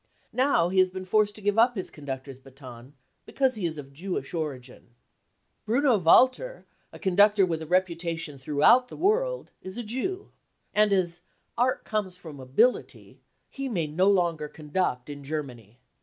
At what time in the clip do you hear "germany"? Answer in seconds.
15.23-15.77